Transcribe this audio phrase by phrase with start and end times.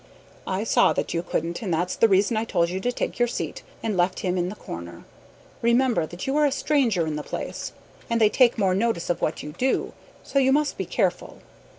[0.47, 3.27] "I saw that you couldn't, and that's the reason I told you to take your
[3.27, 5.03] seat, and left him in the corner.
[5.61, 7.71] Remember that you are a stranger in the place,
[8.09, 9.93] and they take more notice of what you do,
[10.23, 11.43] so you must be careful.